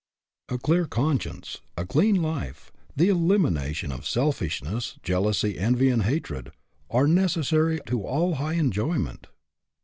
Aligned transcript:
A 0.49 0.57
clear 0.57 0.87
conscience, 0.87 1.61
a 1.77 1.85
clean 1.85 2.15
life, 2.23 2.71
the 2.95 3.09
elimination 3.09 3.91
of 3.91 4.07
selfishness, 4.07 4.97
jealousy, 5.03 5.59
envy, 5.59 5.89
and 5.89 6.01
hatred, 6.01 6.51
are 6.89 7.05
necessary 7.05 7.79
to 7.85 8.01
all 8.01 8.33
high 8.33 8.53
enjoyment. 8.55 9.27